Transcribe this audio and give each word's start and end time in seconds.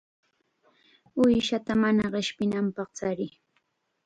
Uushata 1.19 1.71
mana 1.83 2.03
qishpinanpaq 2.13 2.89
chariy. 2.97 3.33